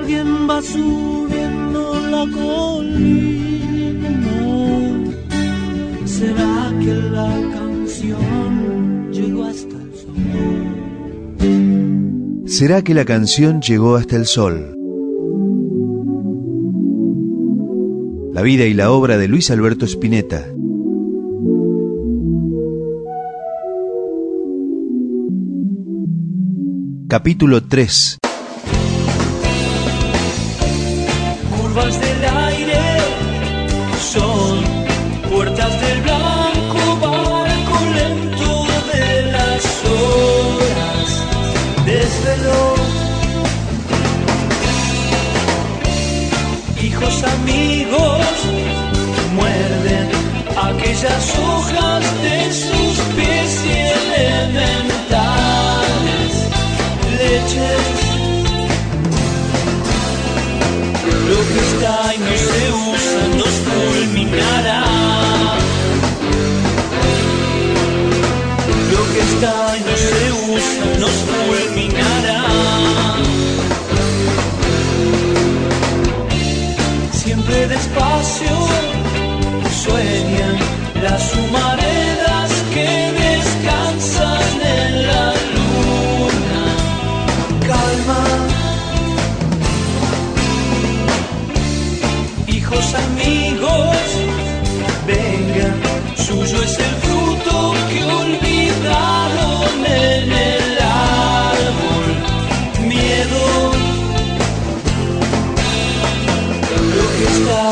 [0.00, 4.08] Alguien va subiendo la colina.
[6.06, 10.14] ¿Será que la canción llegó hasta el sol?
[12.46, 14.74] ¿Será que la canción llegó hasta el sol?
[18.32, 20.46] La vida y la obra de Luis Alberto Spinetta.
[27.06, 28.20] Capítulo 3
[31.72, 32.82] Curvas del aire
[34.12, 34.64] son
[35.30, 41.08] puertas del blanco barco lento de las horas.
[41.86, 42.74] Desveló.
[46.82, 48.26] Hijos amigos
[49.36, 50.08] muerden
[50.70, 51.59] aquellas hojas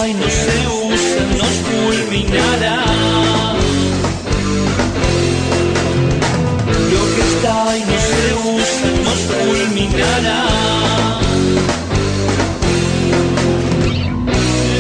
[0.09, 2.77] y no se usa nos fulminará.
[6.93, 8.27] Lo que está y no se
[8.57, 10.41] usa nos fulminará.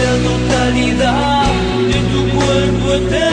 [0.00, 1.52] La totalidad
[1.90, 3.27] de tu cuerpo eterno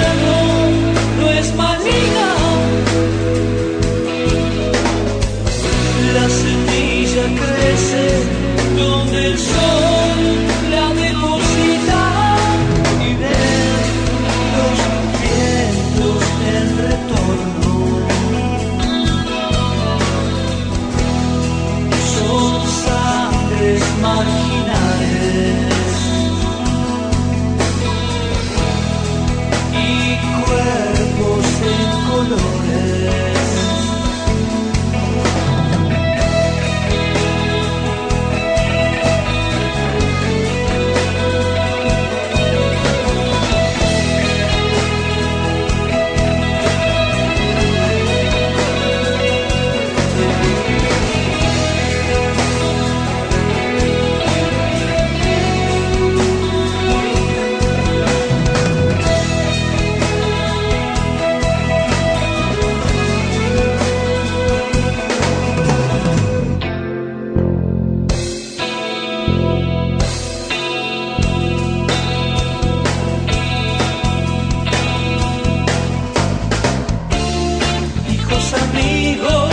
[78.86, 79.45] Hijos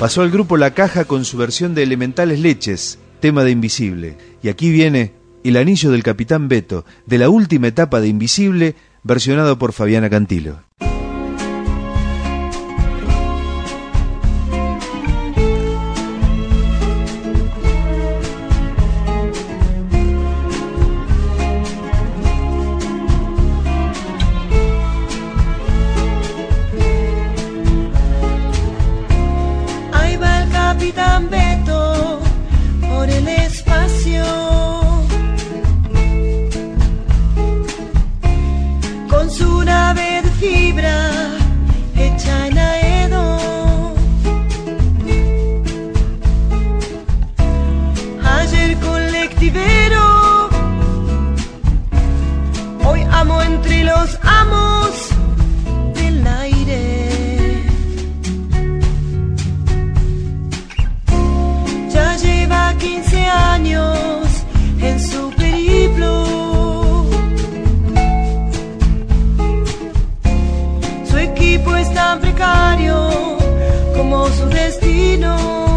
[0.00, 4.16] Pasó al grupo La Caja con su versión de Elementales Leches, tema de Invisible.
[4.42, 5.12] Y aquí viene
[5.44, 10.69] El Anillo del Capitán Beto, de la última etapa de Invisible, versionado por Fabiana Cantilo.
[54.00, 54.90] Los amos
[55.94, 57.64] del aire.
[61.94, 64.26] Ya lleva 15 años
[64.80, 66.12] en su periplo.
[71.10, 72.96] Su equipo es tan precario
[73.96, 75.69] como su destino.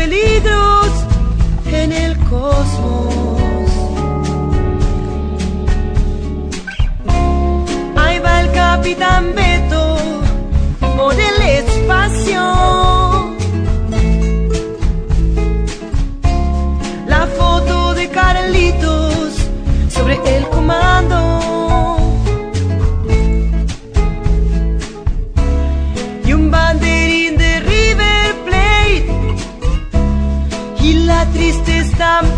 [0.00, 0.90] Peligros
[1.66, 3.09] en el cosmos.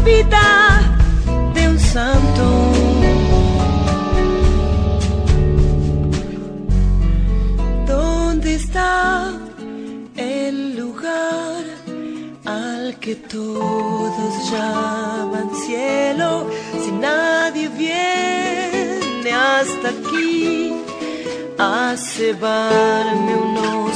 [0.03, 0.81] Estampita
[1.55, 2.45] de un santo.
[7.87, 9.33] ¿Dónde está
[10.17, 11.65] el lugar
[12.45, 16.47] al que todos llaman cielo?
[16.83, 20.75] Si nadie viene hasta aquí
[21.59, 23.93] a cebarme unos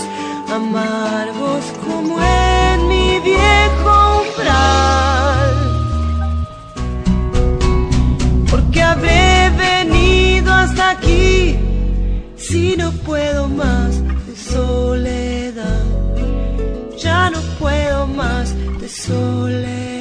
[0.52, 4.05] amargos como en mi viejo
[10.96, 11.56] aquí
[12.36, 15.84] si no puedo más de soledad.
[16.98, 19.95] Ya no puedo más de soledad.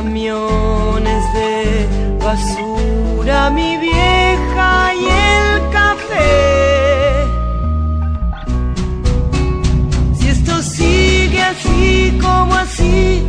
[0.00, 1.86] Camiones de
[2.24, 5.04] basura, mi vieja y
[5.34, 7.26] el café?
[10.18, 13.22] Si esto sigue así como así,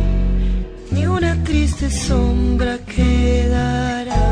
[0.92, 4.24] ni una triste sombra quedará,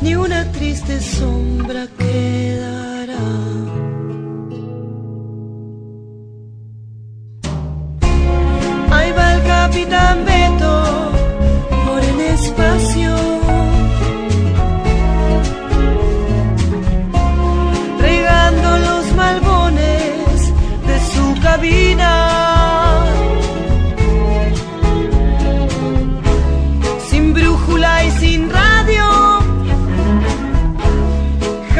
[0.00, 3.24] ni una triste sombra quedará.
[8.90, 10.31] Ahí va el capitán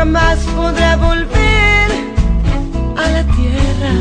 [0.03, 1.89] jamás podrá volver
[3.03, 3.95] a la tierra.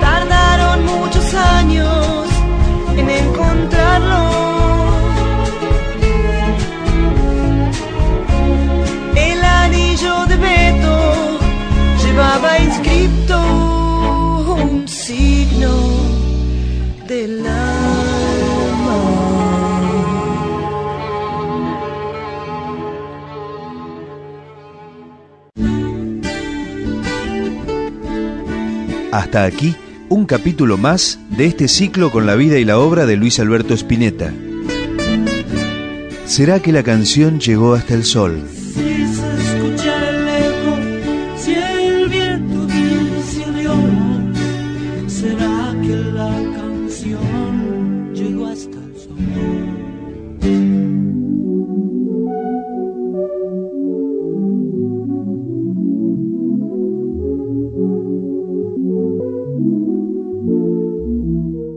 [0.00, 2.26] Tardaron muchos años
[2.96, 4.22] en encontrarlo.
[9.14, 10.98] El anillo de Beto
[12.02, 13.38] llevaba inscripto
[14.62, 15.74] un signo
[17.06, 17.67] del alma.
[29.28, 29.76] Hasta aquí,
[30.08, 33.74] un capítulo más de este ciclo con la vida y la obra de Luis Alberto
[33.74, 34.32] Spinetta.
[36.24, 38.48] ¿Será que la canción llegó hasta el sol?
[45.08, 49.57] Será que la canción llegó hasta el sol.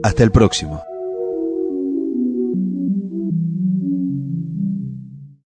[0.03, 0.90] Hasta el próximo.